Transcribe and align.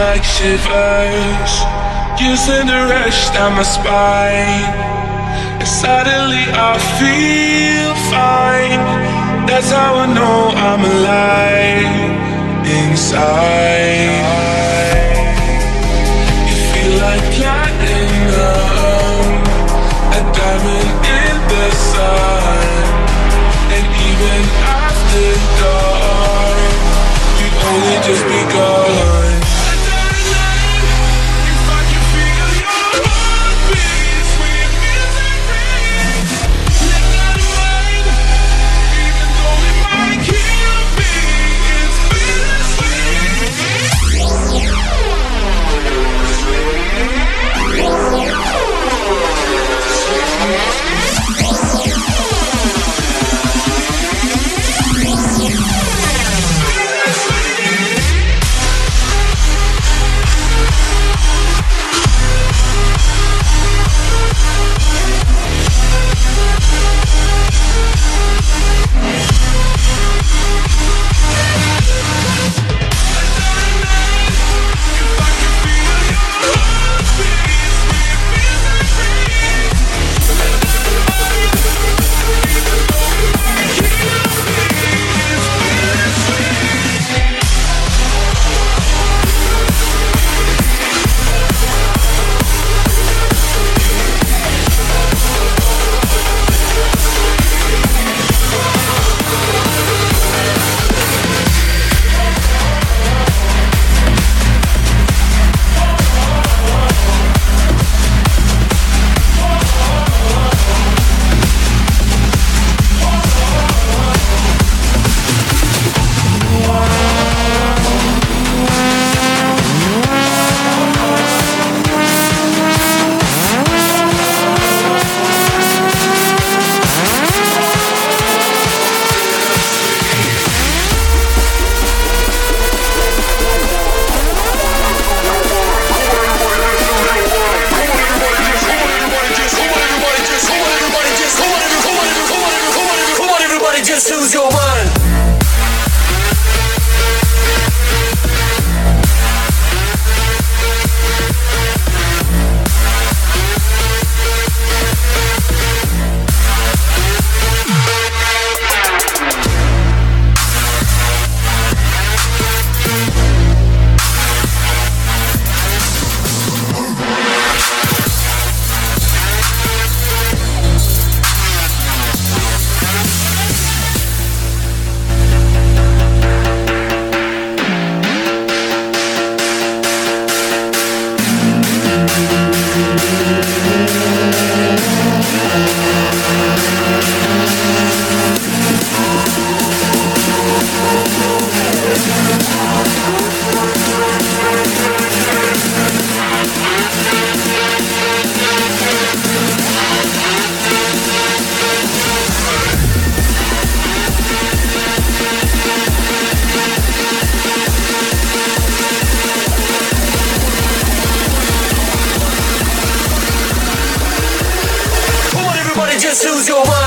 like 0.00 0.24
shivers. 0.24 1.54
Send 2.46 2.70
a 2.70 2.86
rush 2.88 3.30
down 3.34 3.52
my 3.54 3.62
spine. 3.62 4.72
And 5.60 5.68
suddenly 5.68 6.44
I 6.68 6.72
feel 6.98 7.92
fine. 8.08 8.80
That's 9.46 9.70
how 9.70 9.92
I 10.04 10.06
know 10.18 10.40
I'm 10.68 10.82
alive 10.94 12.00
inside. 12.80 14.24
You 16.48 16.56
feel 16.72 16.92
like 17.04 17.24
platinum, 17.36 19.26
a 20.16 20.20
diamond 20.36 20.90
in 21.20 21.34
the 21.52 21.66
sun. 21.92 22.68
And 23.76 23.84
even 24.08 24.40
after 24.84 25.28
dark, 25.60 26.72
you 27.38 27.48
only 27.68 27.98
just 28.08 28.24
begun. 28.32 28.89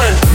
one. 0.03 0.32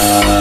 Those 0.00 0.39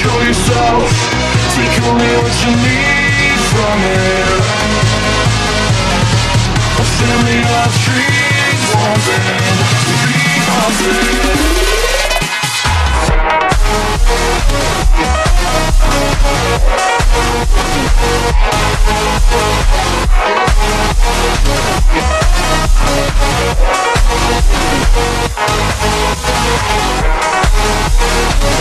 Kill 0.00 0.24
yourself. 0.24 0.88
Take 1.54 1.76
only 1.84 2.08
what 2.24 2.34
you 2.40 2.52
need 2.56 3.36
from 3.52 3.78
it 3.84 4.28
A 6.78 6.84
family 6.96 7.40
of 7.44 7.72
dreams 7.84 8.64
Wanting 8.72 9.24
to 9.84 9.92
be 10.08 10.20
haunted 10.48 11.50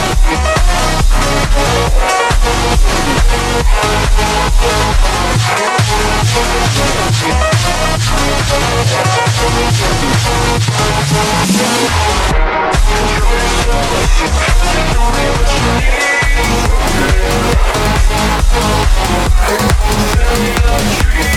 We'll 0.09 0.27
be 0.27 0.35
right 0.35 0.43
back. 0.43 0.48
Tell 1.29 1.37
me 20.37 20.53
the 20.53 20.95
truth. 20.95 21.28